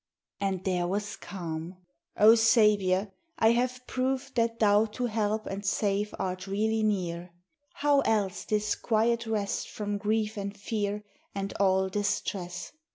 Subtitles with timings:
[0.39, 1.77] And there was calm!
[2.17, 7.29] O Saviour, I have proved That thou to help and save art really near:
[7.73, 11.03] How else this quiet rest from grief and fear
[11.35, 12.71] And all distress?